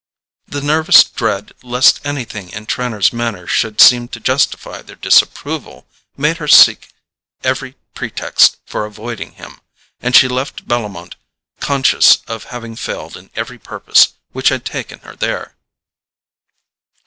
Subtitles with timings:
[0.47, 5.85] The nervous dread lest anything in Trenor's manner should seem to justify their disapproval
[6.17, 6.89] made her seek
[7.43, 9.61] every pretext for avoiding him,
[9.99, 11.17] and she left Bellomont
[11.59, 15.53] conscious of having failed in every purpose which had taken her there.